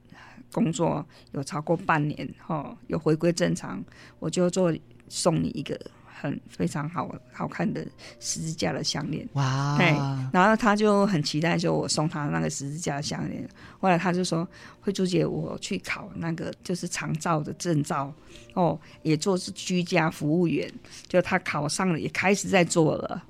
[0.53, 3.83] 工作有超过半年，哈，有回归正常，
[4.19, 4.73] 我就做
[5.09, 5.79] 送你一个
[6.21, 7.87] 很非常好好看的
[8.19, 9.27] 十字架的项链。
[9.33, 9.77] 哇！
[9.79, 9.87] 对，
[10.33, 13.49] 然后他就很期待，就我送他那个十字架的项链。
[13.81, 14.47] 后来他就说
[14.81, 18.12] ：“慧珠姐，我去考那个就是长照的证照
[18.55, 20.71] 哦，也做是居家服务员。”
[21.07, 23.23] 就他考上了，也开始在做了。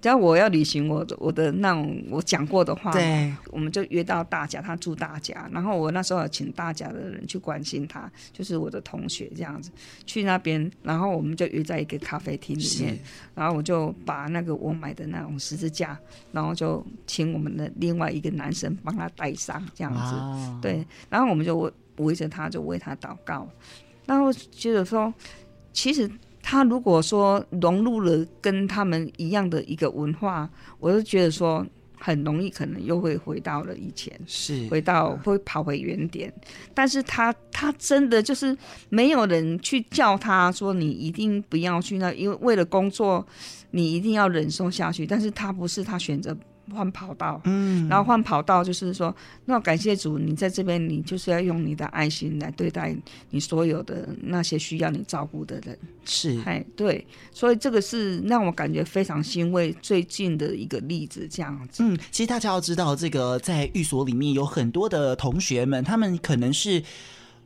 [0.00, 9.72] 只要我要履行我的我的那种我讲过的话，对，我们就约到大家，他住大家，然后我那时候请大家的人去关心他，就是我的同学这样子
[10.06, 12.96] 去那边，然后我们就约在一个咖啡厅里面，
[13.34, 15.98] 然后我就把那个我买的那种十字架，
[16.30, 23.48] 然后就请我们的另外一个男生帮他戴上这样子，对，然后我们就围围着他就为他祷告，
[24.06, 25.12] 然后觉得说
[25.72, 26.10] 其实。
[26.40, 31.66] 他如果说融入了跟他们一样的一个文化，我就觉得说
[31.98, 36.32] 很容易，可能又会回到了以前，是回到会跑回原点。
[36.72, 38.56] 但是他他真的就是
[38.88, 43.26] 没有人去叫他说你一定不要去那，因为为了工作
[43.72, 45.06] 你一定要忍受下去。
[45.06, 46.34] 但是他不是，他选择。
[46.74, 52.94] 换跑道，嗯，然后换跑道就是说，那感谢主，你在这边，你就是要用你的爱心来对待
[53.30, 61.82] 你所有的那些需要你照顾的人，是，哎，对，所以这个是让我感觉非常欣慰，最近的一个例子，这样子。
[61.82, 66.82] 嗯，其实大家要知道，这个在寓所里面有很多的同学们，他们可能是。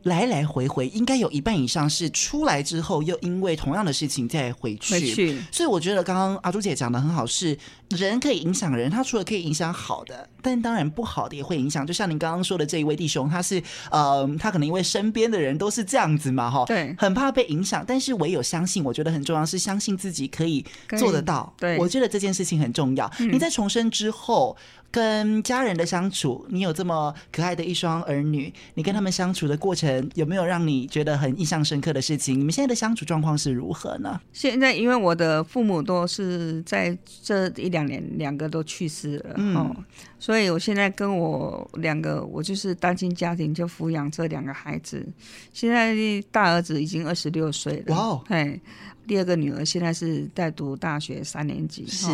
[0.05, 4.95] 来来回回，应该有一半以上是出来之后又因为同样的事情再回去。
[4.95, 5.41] 回去。
[5.51, 7.57] 所以我觉得刚刚阿朱姐讲的很好，是
[7.91, 11.87] 人可以影响人，他除了可以影响好的，但当然不好的也会影响。
[11.87, 17.85] 就像您刚刚说的这一位弟兄，他是呃，他可能因为身边的人都是这样子嘛，哈，对，很怕被影响。
[17.87, 20.65] 但是唯有相信，我觉得很重要是相信自己可以
[20.99, 21.53] 做得到。
[21.59, 23.11] 对，我觉得这件事情很重要。
[23.19, 24.57] 嗯、你在重生之后。
[24.93, 32.39] 跟家人的相处，你有这么可爱的一双儿女，你跟他们相处的过程有没有让你觉得很印象深刻的事情？
[32.39, 34.21] 你们现在的相处状况是如何呢？
[34.33, 39.75] 现在因为我的父母都是在这一两年两个都去世了，嗯、哦，
[40.23, 45.05] 所以我现在跟我两个，我就是单亲家庭，就抚养这两个孩子。
[45.53, 45.97] 现在
[46.31, 48.61] 大儿子已经二十六岁了，哇哦，嘿。
[49.05, 52.07] 第二个女儿现在是在读大学三年级，是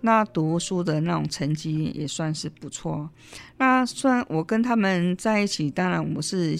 [0.00, 3.08] 那读书的那种成绩也算是不错。
[3.56, 6.58] 那算我跟他们在一起，当然我是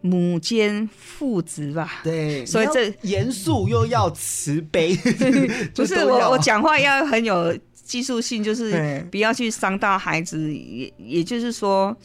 [0.00, 2.00] 母兼父职吧。
[2.02, 4.96] 对，所以这严肃又要慈悲，
[5.76, 7.54] 不是我我讲话要很有
[7.86, 10.52] 技术性，就是不要去伤到孩子。
[10.52, 11.96] 也也就是说，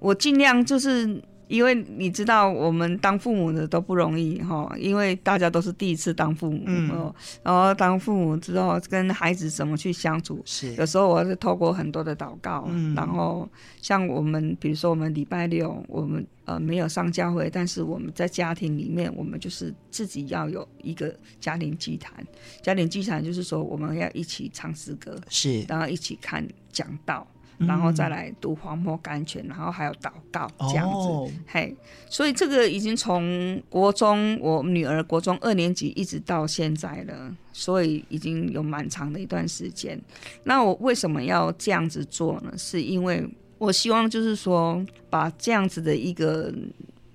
[0.00, 1.22] 我尽量就是。
[1.48, 10.74] 因为你知道，我们当父母的都不容易哈，因为大家都是第一次当父母，嗯，然后当父母之后跟孩子怎么去相处，是。
[10.76, 13.48] 有时候我是透过很多的祷告，嗯，然后
[13.82, 22.24] 像我们，比如说我们礼拜六我们呃没有上教会，但是我们在家庭里面，我们就是自己要有一个家庭祭坛，
[22.62, 27.26] 家庭祭坛就是说我们要一起唱诗歌，是，然后一起看讲道。
[27.66, 31.74] 然后再来读黄末甘泉，然后还有祷告这样子，哦、嘿，
[32.08, 40.00] 所以这个已经从国中，我女儿国中二年级一直到现在了，所以已经有蛮长的一段时间。
[40.44, 42.52] 那我为什么要这样子做呢？
[42.56, 46.52] 是因为我希望就是说，把这样子的一个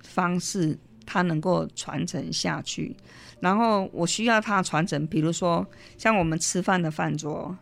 [0.02, 2.96] 方式，它能够传承下去。
[3.40, 7.56] 然后我需要它传承，比如说像我们吃饭的饭桌。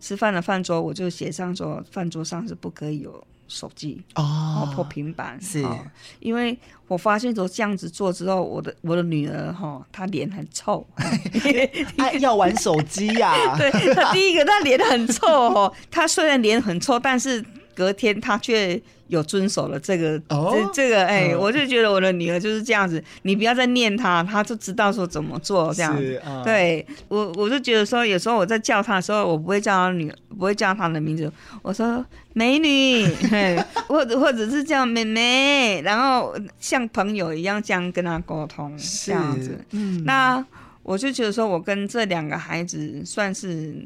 [0.00, 5.78] 吃饭的饭桌，我就写上说，饭桌上是不可以有手机哦，或平板是、哦，
[6.20, 6.58] 因为
[6.88, 10.86] 我发现说这样子做之后，我的我的女儿哈、哦，她脸很臭，
[11.96, 13.58] 她要玩手机呀、 啊。
[13.58, 18.80] 对，她第一个她脸很臭哦，她虽然脸很臭，但是隔天他却。
[19.08, 26.20] 有遵守了这个，这、哦、这个，哎、欸，嗯、我就觉得我的女儿就是这样子，你不要再念她，她就知道说怎么做这样子。
[26.24, 33.06] 嗯、对我，我就觉得说，有时候我在叫她的时候，我不会叫她女，不会叫她的名字，我说美女，
[33.86, 39.62] 或者或者是叫妹妹，然后像朋友一样这样跟她沟通，这样子。
[39.72, 40.42] 嗯，那
[40.82, 43.76] 我就觉得说，我跟这两个孩子算是。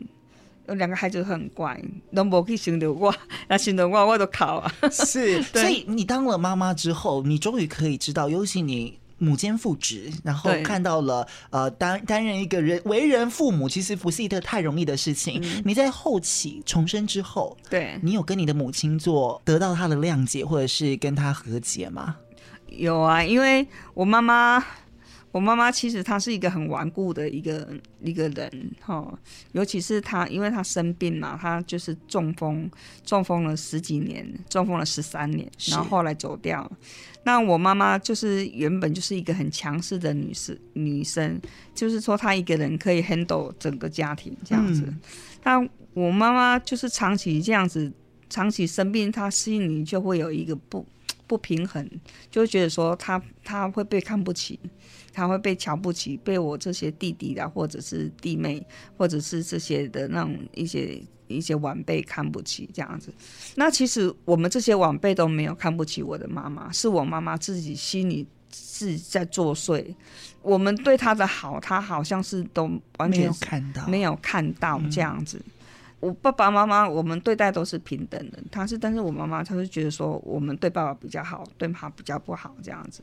[0.68, 1.78] 有两个孩子很乖，
[2.14, 3.14] 都无去想到我，
[3.48, 4.72] 那想到我我都考啊。
[4.92, 15.40] 是， 所以你当了妈妈之后，你终于可以知道，尤其你母兼父职，然后看到了呃，担担任一个人为人父母，其实不是一个太容易的事情。
[15.42, 22.16] 嗯、你在后期重生之后，对你有跟你的母亲做得到她的谅解，或者是跟她和解吗？
[22.68, 24.64] 有啊，因为我妈妈。
[25.30, 27.68] 我妈妈其实她是一个很顽固的一个
[28.00, 29.18] 一个人哈，
[29.52, 32.70] 尤其是她，因为她生病嘛，她就是中风，
[33.04, 36.70] 中风了十几年，中风了十三年，然后后来走掉。
[37.24, 41.38] 那我妈妈就是原本就是一个很强势的女士女生，
[41.74, 44.82] 就是说她一个人可以 handle 整个家庭这样子。
[45.44, 47.92] 那、嗯、我妈妈就是长期这样子，
[48.30, 50.86] 长期生病，她心里就会有一个不
[51.26, 51.86] 不平衡，
[52.30, 54.58] 就会觉得说她她会被看不起。
[55.18, 58.64] 他会被瞧不起，被我这些弟弟啊，或者是弟妹，
[58.96, 63.12] 或者是这些的那种一些一些晚辈看不起这样子。
[63.56, 69.92] 那其实我们这些晚辈都没有看不起我的妈妈，是我妈妈自己心里自己在作祟。
[70.40, 75.42] 我们对她的好，她好像是都完全没有看到，没有看到这样子。
[75.44, 75.52] 嗯、
[75.98, 78.38] 我爸爸妈妈，我们对待都是平等的。
[78.52, 83.02] 他是，但是我妈妈，她是觉得说我们对爸爸比较好，对她比较不好这样子。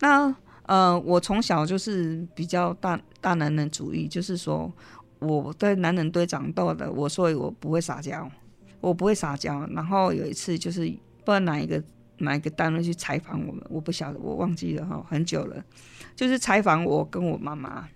[0.00, 0.36] 那。
[0.68, 4.70] 呃，我从小就是比较大大男人主义，就是说
[5.18, 8.30] 我在男人堆长大的，我所以我不会撒娇，
[8.80, 9.66] 我不会撒娇。
[9.72, 10.82] 然后有一次就是
[11.24, 11.82] 不知道哪一个
[12.18, 15.64] 哪一个单位去采访我们，我不晓得，我忘记了哈，很久了，
[16.14, 17.88] 就是采访我跟我妈妈，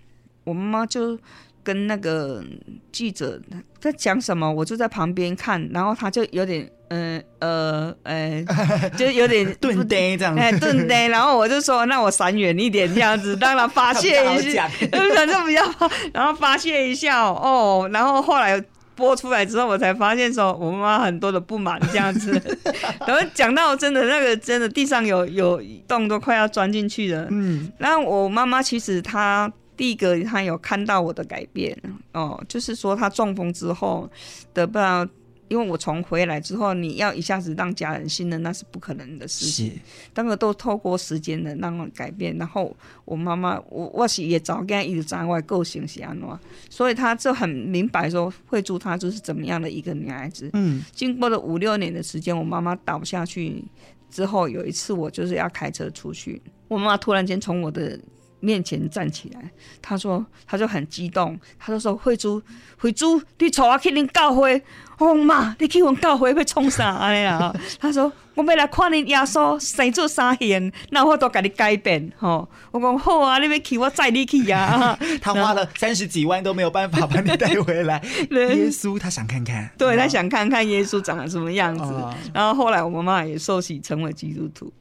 [0.43, 1.17] 我妈妈就。
[1.63, 2.43] 跟那个
[2.91, 3.39] 记者
[3.79, 18.61] 在讲什么，我就在旁边看，然后他就有点，嗯呃呃，呃 就有点顿呆这样子，哎顿呆，然后我就说，那我闪远一点这样子，当然发泄一下， 就比较好，然后发泄一下哦，然后后来
[18.95, 22.31] 播出来之后，我才发现说我妈妈很多的不满这样子，
[23.07, 29.51] 然后讲到真的那个真的地上有有洞都快要钻进去了，嗯，然后我妈妈其实她。
[29.75, 31.77] 第一个，他有看到我的改变
[32.13, 34.09] 哦，就是说他中风之后
[34.53, 35.07] 得不到，
[35.47, 39.79] 因为我从回来之后，你要一下子让家人信任，那是不可能的事情。
[40.13, 50.49] 当个都透过时间的让我改变，然后我妈妈，我我是也早跟一直在外个性是安怎，所以她就很明白说，慧珠她就是怎么样的一个女孩子。
[50.53, 53.63] 嗯，经过了五六年的时间，我妈妈倒下去
[54.09, 57.99] 之后，有一次我就是要开车出去，我妈妈突然间从我的。
[58.43, 59.39] 面前站起来，
[59.81, 62.41] 他说，他就很激动，他就说：“慧珠，
[62.77, 64.61] 慧珠，你带我去恁教会，
[64.97, 74.99] 哦妈，你去阮教会要创啥安尼啊？”他说：“我要来看恁耶稣生做啥样，那我都给你改变。”吼，我讲好啊，你要去，我载你去啊。
[75.21, 78.01] 他花了三十几万都没有办法把你带回来。
[78.29, 81.85] 耶稣他想看看，对，他想看看耶稣长得什么样子。
[81.85, 84.73] 哦、然后后来我妈妈也受洗成为基督徒。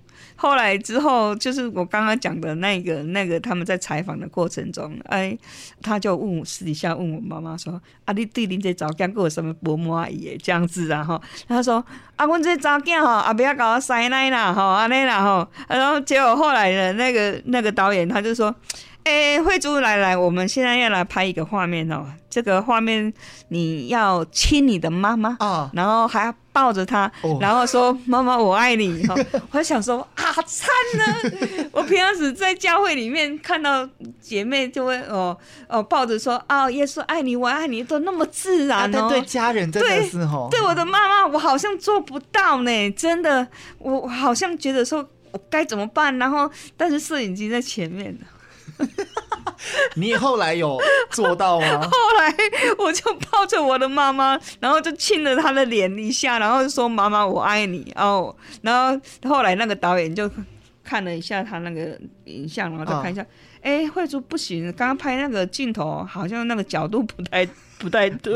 [0.42, 5.38] 后来之后，就是我刚刚讲的那个那个，他们在采访的过程中，哎，
[5.80, 10.36] 他就问我私底下问我妈妈说：“啊，你对恁这早间过什么不满意？
[10.42, 11.84] 这样子啊？”哈，他说
[12.16, 18.52] ：“啊，我这早间哈，啊不要搞塞奶啦，哈，安尼啦，哈。”然后结果后来的那个那个导演他就说。
[19.04, 22.06] 哎、欸，慧珠，来来，我们现在要来拍一个画面哦。
[22.30, 23.12] 这个画面
[23.48, 29.04] 你要亲你的妈妈啊，然后还要抱着她，哦、然后说“妈妈，我爱你”。
[29.08, 31.68] 哈，我还想说啊，惨呢！
[31.72, 33.88] 我平常时在教会里面看到
[34.20, 35.36] 姐妹就会哦
[35.68, 38.98] 哦抱着说啊，耶稣爱你，我爱你，都那么自然哦。
[39.00, 42.90] 但对家人真的是哦，对我的妈妈，我好像做不到呢。
[42.92, 43.46] 真的，
[43.78, 46.16] 我好像觉得说我该怎么办？
[46.18, 48.16] 然后，但是摄影机在前面。
[49.94, 50.78] 你后来有
[51.10, 51.80] 做到吗？
[51.86, 52.34] 后来
[52.78, 60.30] 我就抱着我的妈妈，然后就亲了她的脸一下，然后就说：“妈妈，我爱你。”哦，然后后来那个导演就
[60.82, 63.24] 看了一下他那个影像，然后再看一下，
[63.62, 67.48] 哎、哦，慧珠不行，刚刚拍那个镜头好像那个角度不太。
[67.82, 68.32] 不太对，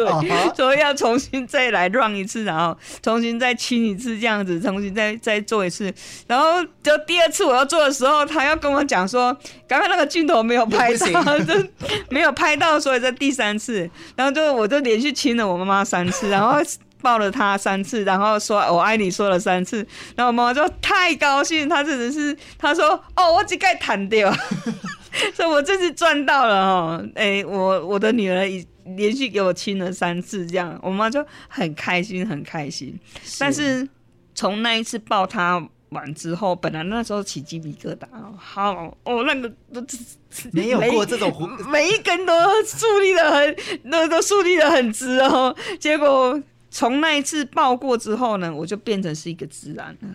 [0.57, 5.93] 所以要重新再来 run 一次，然后重新再亲一次，这样子，重新再再做一次，
[6.27, 9.33] 然后就第二次我要做的时候，他要跟我讲说，
[9.69, 11.55] 刚刚那个镜头没有拍到，就
[12.11, 16.59] 没有拍到，所以在第三次，然后就我就连续亲了我妈妈三次，然后
[17.01, 24.35] 抱了她三次，然后说我爱你说了三次，然后我妈妈就太高兴，她真的是，她说哦，我这该弹掉，
[25.35, 28.67] 所以我这次赚到了哦，哎，我我的女儿已。
[28.97, 32.99] 连续给我亲了三次，这样我妈就很开心，很开心。
[33.23, 33.89] 是，但是
[34.35, 39.85] 从那一次抱他完之后，本来那时候起鸡皮疙瘩，好哦，那个都
[40.53, 41.33] 没有过这种
[41.67, 42.33] 每，每一根都
[42.65, 45.55] 竖立的很，那都竖立的很直哦。
[45.79, 50.15] 结果从那一次抱过之后呢，我就变成是一个自然了，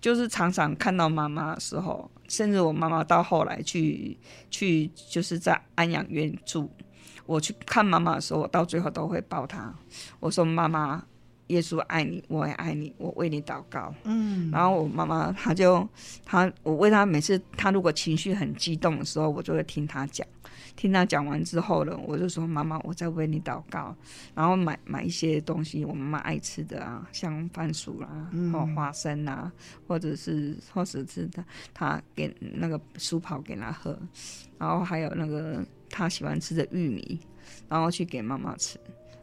[0.00, 4.16] 就是常常看到妈妈的时候，甚至我妈妈到后来去
[4.50, 6.68] 去就是在安养院住。
[7.26, 9.72] 我去看妈妈的时候，我到最后都会抱她。
[10.20, 11.04] 我说：“妈妈，
[11.48, 13.94] 耶稣爱你，我也爱你，我为你祷告。
[14.04, 15.86] 嗯，然后我妈妈她就
[16.24, 20.26] 她我为她每次她如果情绪很激动的时候，我就会听她讲。
[20.74, 23.94] 听她讲完之后呢，我就说：“妈妈，我在为你祷告。”
[24.34, 29.52] 然后买买一些东西，我妈妈爱吃的啊，像番薯啦、啊，或、嗯、花生啊，
[29.86, 33.96] 或者是或者是她她给那个书跑给她喝，
[34.58, 37.20] 然后还有那个他喜欢吃的玉米，
[37.68, 38.76] 然后去给妈妈吃。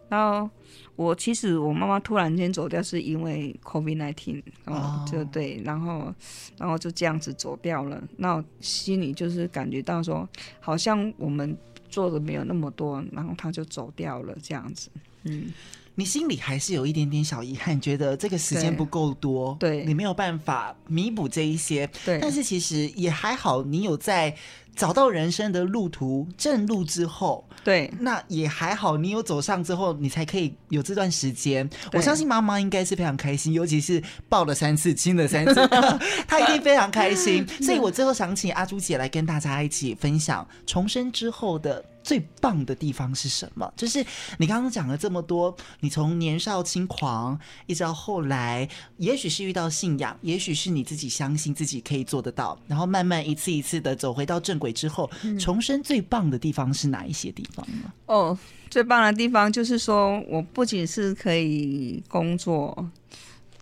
[0.07, 0.49] 然后
[0.95, 6.11] 我其实我妈妈突然间走掉，是因为 COVID nineteen，哦，就对，然后
[6.57, 8.01] 然后就这样子走掉了。
[8.17, 10.28] 那我心里就是感觉到说，
[10.59, 11.55] 好像我们
[11.89, 14.89] 做的没有那么多，然后他就走掉了这样子。
[15.26, 15.53] 嗯，
[15.99, 21.85] 你心里还是有一点点小遗憾，觉得这个时间不够多，对，你没有办法弥补这一些。
[22.05, 24.33] 对，但是其实也还好，你有在。
[24.75, 28.95] 找到人生的路途正路之后，对，那也还好。
[28.95, 31.69] 你有走上之后，你才可以有这段时间。
[31.91, 35.55] 我相信妈妈应该是非常开心，尤其是抱了三次，亲了三次，
[36.25, 37.45] 她一定非常开心。
[37.61, 41.83] 所以我最后想请阿朱姐来跟大家一起分享重生之后的。
[42.10, 43.72] 最棒的地方是什么？
[43.78, 44.03] 就是
[44.39, 55.07] 你刚刚讲了这么多，你从年少轻狂一直到后来，也许是遇到信仰，也许是你自己相信自己可以做得到，然后慢慢一次一次的走回到正轨之后，
[55.39, 57.93] 重生最棒的地方是哪一些地方呢？
[58.07, 58.36] 哦，
[58.72, 62.89] 最棒的地方就是说我不仅是可以工作。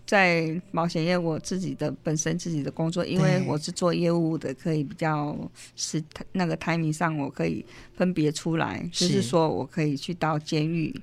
[0.08, 5.38] 在保险业，我自己的本身自己的工作，因为我是做业务的，可以比较
[5.76, 6.02] 是
[6.32, 7.64] 那个 timing 上，我可以
[7.96, 10.96] 分别出来，是就是说我可以去到监狱，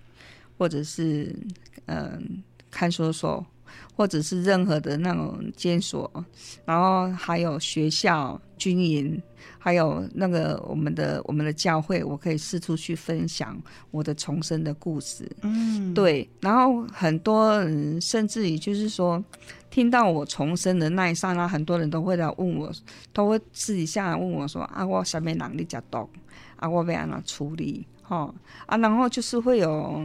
[0.59, 1.37] 或者是
[1.87, 2.19] 嗯、呃、
[2.71, 3.47] 看守所。
[3.95, 6.11] 或者是任何的那种监所，
[6.65, 9.21] 然后还有学校、军营，
[9.59, 13.61] 还有那个我们的我们的教会，我可以四处去分享
[13.91, 15.31] 我的重生的故事。
[15.43, 16.29] 嗯，对。
[16.41, 19.23] 然后很多人甚至于就是说，
[19.71, 22.73] 听到我重生的那一刹那，很多人都会来问我，
[23.13, 26.09] 都会私底下来问我说：“啊，我下面哪里较多？
[26.57, 28.33] 啊，我要怎样处理？”哈
[28.67, 30.01] 啊，然后就是会有。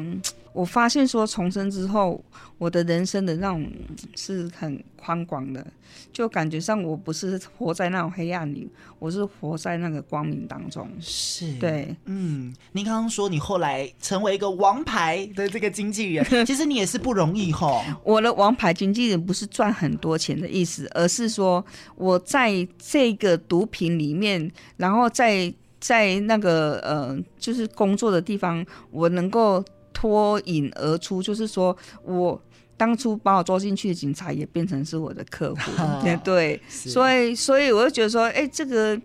[0.51, 2.21] 我发现说重生之后，
[2.57, 3.71] 我的人生的那种
[4.15, 5.65] 是很宽广的，
[6.11, 10.89] 就感觉上我不是活在那种黑暗里，我是活在那个光明当中。
[10.99, 17.81] 是，对，嗯，您刚刚说你后来成为一个王牌的这个经纪人， 其实你也是不容易哈。
[18.03, 21.63] 我的王牌经纪人不是赚很多钱的意思，而是说
[21.95, 29.63] 我在这个毒品里面，然后在在那个呃，就是工作的地方，我能够。
[29.91, 31.75] 脱颖而出，就是说
[32.05, 32.41] 我
[32.77, 35.59] 当初把我抓进去的警察也变成是我的客户，
[36.01, 38.97] 对对，所以所以我就觉得说，哎、欸，这个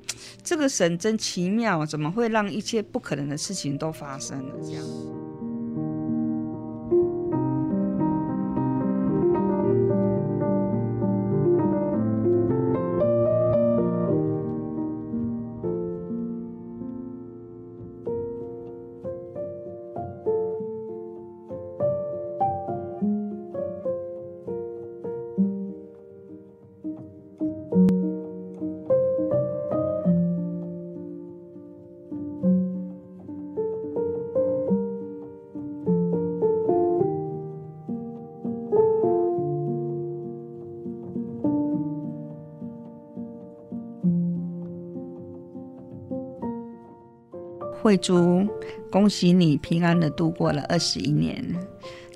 [0.45, 4.85] 这个神真奇妙，怎么会让一切不可能的事情都发生了这样？
[47.85, 48.49] 慧珠，
[48.91, 51.45] 恭喜你平安的度过了二十一年。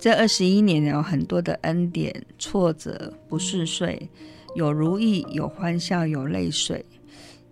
[0.00, 4.08] 这二十一年有很多的恩典、挫折、不顺遂，
[4.54, 6.82] 有如意，有欢笑，有泪水。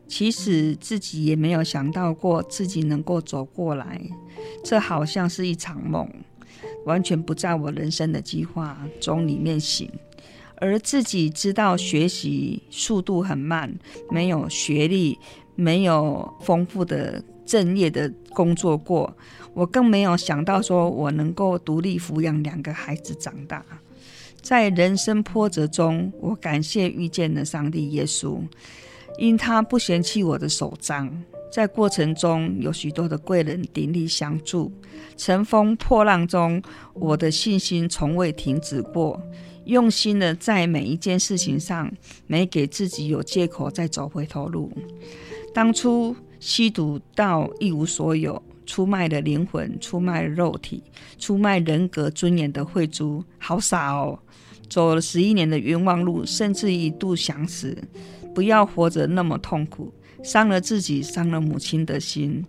[0.08, 4.00] 其实自己也没有想到过自己能够走过来，
[4.64, 6.08] 这好像是一场梦，
[6.86, 9.90] 完全不在我人生的计划中里面行。
[10.54, 15.18] 而自己知道学习速度很慢，没有学历，
[15.54, 17.22] 没有丰富的。
[17.46, 19.16] 正业的工作过，
[19.54, 23.64] 我更没有想到说我能够独立抚养两个孩子长大。
[24.42, 28.38] 在人生波折中，我感谢遇见了上帝耶稣，
[29.18, 31.22] 因他不嫌弃我的手脏。
[31.50, 34.70] 在过程中有许多的贵人鼎力相助，
[35.16, 39.20] 乘风破浪中，我的信心从未停止过。
[39.64, 41.90] 用心的在每一件事情上，
[42.26, 44.70] 没给自己有借口再走回头路。
[45.54, 46.14] 当初。
[46.46, 50.80] 吸毒到一无所有，出卖了灵魂，出卖了肉体，
[51.18, 54.16] 出卖人格尊严的慧珠，好傻哦！
[54.70, 57.76] 走了十一年的冤枉路，甚至一度想死，
[58.32, 59.92] 不要活着那么痛苦，
[60.22, 62.44] 伤了自己，伤了母亲的心。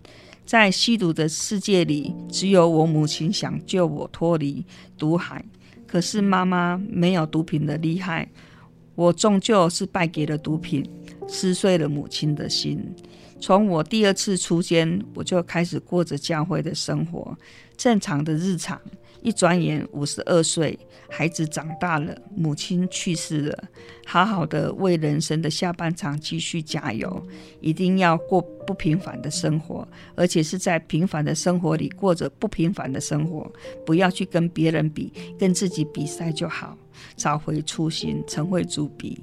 [0.46, 4.64] 在吸毒的世界里，只有我母亲想救我脱离
[4.96, 5.44] 毒海。
[5.88, 8.28] 可是妈妈没有毒品的厉害，
[8.94, 10.88] 我终究是败给了毒品，
[11.26, 12.94] 撕碎了母亲的心。
[13.40, 17.36] 从我第二次出监，我就开始过着教会的生活，
[17.76, 18.80] 正常的日常。
[19.20, 20.78] 一转眼五十二岁，
[21.08, 23.64] 孩子长大了，母亲去世了，
[24.06, 27.20] 好好的为人生的下半场继续加油，
[27.60, 33.50] 一定要过不平凡的生活，而且是在平凡的生活里过着不平凡的生活，
[33.84, 36.78] 不要去跟别人比，跟自己比赛就好，
[37.16, 39.20] 找回初心，成为主笔。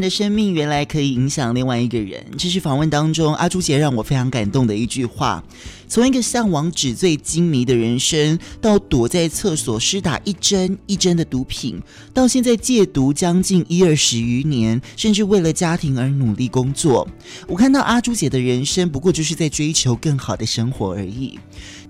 [0.00, 5.44] 的生命原来可以影响另外一个人，这是访问当中阿朱姐让我非常感动的一句话。
[5.86, 11.80] 从一个向往纸醉金迷的人生，到躲在厕所施打一针一针的毒品，
[12.14, 17.06] 到现在戒毒将近一二十余年，甚至为了家庭而努力工作。
[17.48, 21.38] 我看到阿朱姐的人生，不过就是在追求更好的生活而已，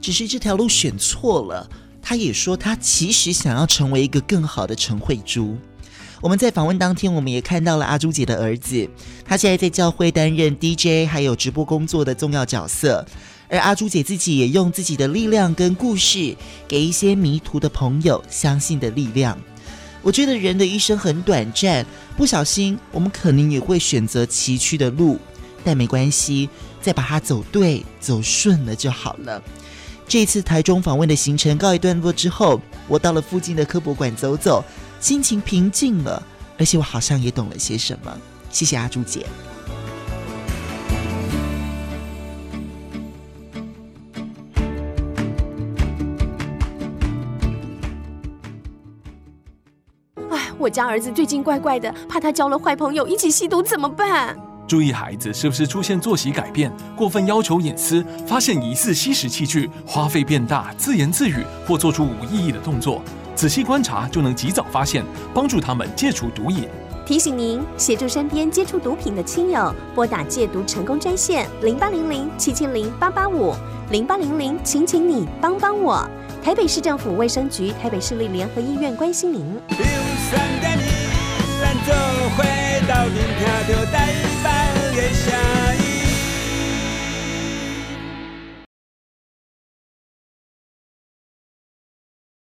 [0.00, 1.68] 只是这条路选错了。
[2.02, 5.58] 她也说，她其实想要成为一个更好的陈慧珠。
[6.21, 8.87] 我们在访问当天，我们也看到了阿朱姐的儿子，
[9.25, 13.07] 他现在在教会担任 DJ 还有直播工作的重要角色，
[13.49, 16.37] 而阿朱姐自己也用自己的力量跟故事，
[16.68, 19.39] 给一些迷途的朋友相信的力量。
[20.03, 21.87] 我觉得人的一生很短暂，
[22.18, 25.18] 不小心我们可能也会选择崎岖的路，
[25.64, 26.51] 但没关系，
[26.83, 29.43] 再把它走对、走顺了就好了。
[30.07, 34.62] 这次台中访问的行程告一段落之后，我到了附近的科博馆走走。
[35.01, 36.22] 心情平静了，
[36.59, 38.16] 而且我好像也懂了些什么。
[38.51, 39.26] 谢谢阿朱姐。
[50.30, 54.38] 哎，我家儿子最近怪怪的，怕他交了坏朋友一起吸毒怎么办？
[54.68, 63.03] 注意孩子是不是出现作息改变、过分要求隐私、发现疑似吸食器具、花费变大、自言自语或做出无意义的动作。
[63.41, 66.68] 仔细观察就能及早发现，帮助他们戒除毒瘾。
[67.07, 73.55] 提醒您，协助身边接触毒品的亲友，拨打戒毒成功专线零八零零七七零八八五
[73.91, 76.07] 零八零零，请请你帮帮我。
[76.45, 79.59] 台北市政府卫生局、台北市立联合医院关心您。
[79.70, 80.91] 三点一，
[81.62, 81.93] 咱就
[82.36, 82.45] 回
[82.86, 84.07] 到明天就台
[84.45, 85.49] 北的。